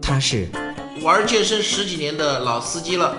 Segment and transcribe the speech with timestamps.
[0.00, 0.48] 他是
[1.02, 3.14] 玩健身十几年的老司机了，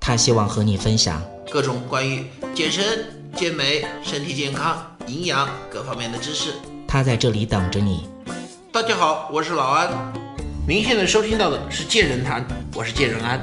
[0.00, 6.54] 他希望和你分享各种关于健身、健美、身体健康、营养各方面的知识。
[6.88, 8.08] 他在这里等着你。
[8.72, 9.88] 大家好，我是老安。
[10.66, 12.44] 您现在收听到的是健人谈，
[12.74, 13.40] 我是健人安。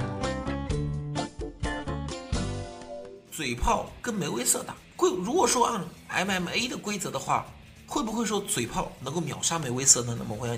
[3.31, 7.45] 嘴炮跟梅威瑟打，会如果说按 MMA 的规则的话，
[7.87, 10.15] 会不会说嘴炮能够秒杀梅威瑟呢？
[10.19, 10.53] 那么我要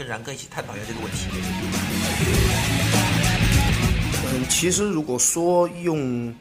[0.00, 1.26] 跟然哥一起探讨一下这个问题。
[4.24, 6.34] 嗯，其实如果说用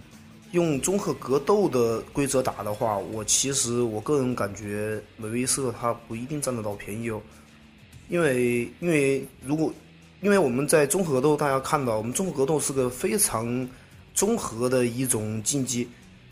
[0.53, 7.21] 用综合格斗的规则打的话，我其实我个人感觉梅威瑟他不一定占得到便宜哦，
[8.07, 9.73] 因为因为如果
[10.21, 13.67] 因为我们在综合格斗，大家看到我们综合格斗是个非常。
[14.15, 15.87] 综合的一种竞技，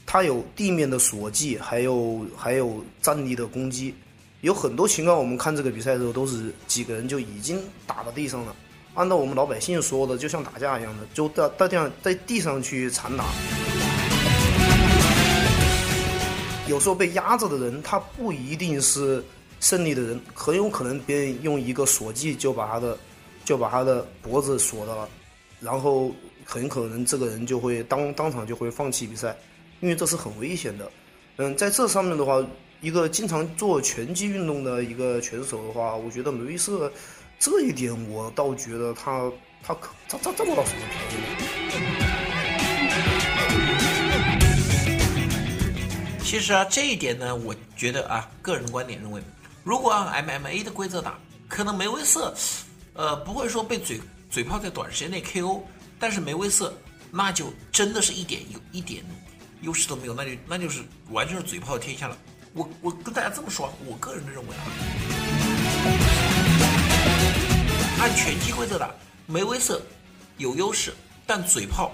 [0.05, 3.93] 它有地面的锁技，还有还有站立的攻击，
[4.41, 8.55] 有很多情况我们看这个比赛的时候都是几个人就已经打到地上了。
[8.93, 13.25] 按照我们老百姓说的，就像打架一样的，就在在地上在地上去缠打。
[16.67, 19.23] 有时候被压着的人，他不一定是
[19.59, 22.97] 胜利的人，很有可能别人用一个锁技就把他的
[23.43, 25.09] 就把他的脖子锁到了，
[25.59, 26.11] 然后。
[26.49, 29.35] 很可能这个人就会当当场就会放弃比赛，
[29.81, 30.89] 因为这是很危险的。
[31.35, 32.41] 嗯，在这上面的话，
[32.79, 36.91] 一个经常做拳击运动的一个拳手的话，我觉得梅威瑟
[37.39, 39.31] 这一点我倒觉得他
[39.63, 41.25] 他可他他占不到什么便宜。
[46.23, 49.21] 其实啊，这一点呢，我觉得啊，个人观点认为，
[49.63, 51.17] 如果按 MMA 的规则打，
[51.47, 52.33] 可能梅威瑟
[52.93, 55.61] 呃不会说被嘴嘴炮在短时间内 KO。
[55.99, 56.77] 但是梅威瑟，
[57.09, 59.03] 那就真的是一点有一点
[59.61, 62.15] 优势都没有，那就那就是完全是嘴炮天下了。
[62.57, 64.63] 我我跟大家这么说，我个人的认为啊，
[67.99, 68.89] 按拳击规则打，
[69.27, 69.79] 梅威瑟
[70.39, 70.91] 有优势，
[71.27, 71.91] 但嘴炮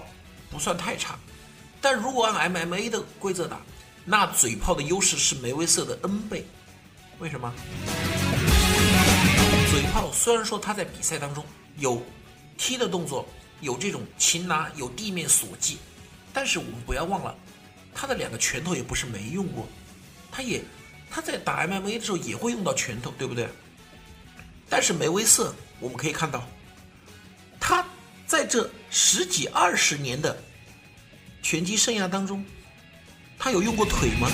[0.50, 1.18] 不算太差。
[1.82, 3.60] 但如果按 MMA 的规则打，
[4.06, 6.46] 那嘴炮的优势是梅威瑟的 N 倍。
[7.18, 7.52] 为什么？
[9.70, 11.44] 嘴炮虽然说他在比赛当中
[11.76, 12.02] 有
[12.56, 13.28] 踢的动作。
[13.60, 15.78] 有这种擒拿，有地面锁技，
[16.34, 17.34] 但是我们不要忘了，
[17.94, 19.66] 他的两个拳头也不是没用过，
[20.36, 20.60] 他也
[21.08, 23.48] 他在打 MMA 的时候也会用到拳头，对不对？
[24.68, 26.44] 但是梅威瑟，我们可以看到，
[27.60, 27.86] 他
[28.26, 30.36] 在这十几二十年的
[31.40, 32.44] 拳击生涯当中，
[33.38, 34.28] 他有用过腿吗？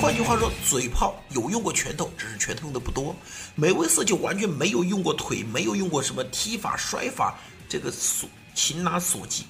[0.00, 3.14] 换句话说，嘴炮有用过拳头，只是拳头用的不多。
[3.54, 9.44] 梅威瑟就完全没有用过腿，没有用过什么踢法、摔法，这个锁擒拿锁技。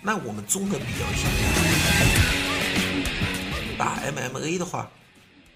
[0.00, 1.28] 那我们综合比较一下，
[3.82, 4.88] 打 MMA 的话，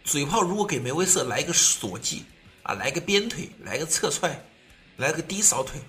[0.03, 2.25] 嘴炮如果给梅威瑟来一个锁技
[2.65, 4.45] 啊，来个鞭腿，来个侧踹，
[4.97, 5.81] 来个低扫腿，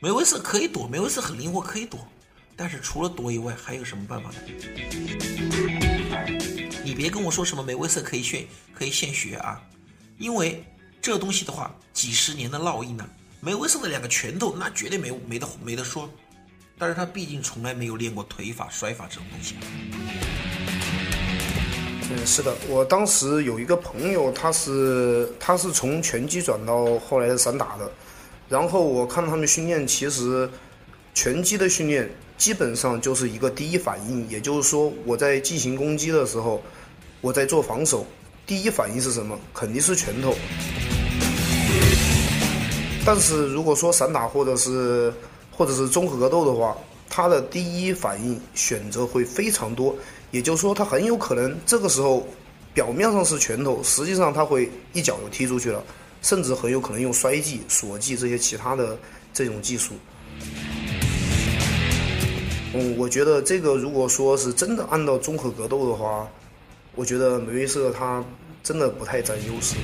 [0.00, 2.08] 梅威瑟可以躲，梅威瑟很灵活，可以躲。
[2.56, 4.36] 但是除了躲以外，还有什么办法呢？
[6.82, 9.62] 你别跟我说什么梅威瑟可以炫可以现学啊，
[10.16, 10.64] 因为
[11.02, 13.06] 这东西的话，几十年的烙印呢。
[13.40, 16.10] 梅威瑟的两个拳头那绝对没没得没得说，
[16.78, 19.56] 但是他毕竟从来没有练过腿法摔法这种东西。
[22.14, 27.90] 嗯，是的，我当时有一个朋友，他是他是从拳击转到后来的散打的，
[28.48, 30.48] 然后我看他们训练，其实
[31.14, 36.62] 拳击的训练基本上就是一个第一反应，也就是说我在进行攻击的时候。
[37.22, 38.04] 我在做防守，
[38.44, 39.38] 第一反应是什么？
[39.54, 40.34] 肯定是拳头。
[43.06, 45.14] 但是如果说散打或者是
[45.52, 46.76] 或者是综合格斗的话，
[47.12, 49.94] 他的第一反应选择会非常多。
[50.30, 52.26] 也就是说，他很有可能这个时候
[52.72, 55.84] 表面上是拳头，实际上他会一脚就踢出去了，
[56.22, 58.96] 甚至很有可能用摔技、锁技这些其他的
[59.34, 59.92] 这种技术。
[62.72, 66.26] 嗯，我觉得这个如果说是真的按照综合格斗的话。
[66.94, 68.22] 我觉得梅威瑟他
[68.62, 69.76] 真的不太占优势。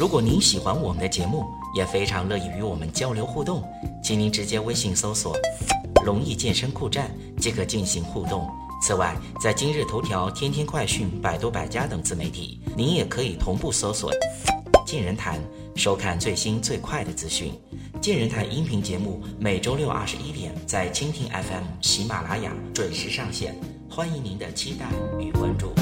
[0.00, 1.44] 如果您喜欢我们的节目，
[1.74, 3.62] 也非常乐意与我们交流互动，
[4.02, 5.36] 请您直接微信搜索
[6.06, 8.48] “龙易健身酷站”即可进行互动。
[8.80, 14.10] 此外，在今日头条、天天快讯、百度百家等自媒体，您也可以同步搜索
[14.88, 15.38] “健人谈”，
[15.76, 17.52] 收看最新最快的资讯。
[18.00, 23.54] 健人谈音频节目每周六二十一点在蜻蜓 FM、喜马拉雅准时上线，
[23.90, 24.86] 欢迎您的期待
[25.22, 25.74] 与关注。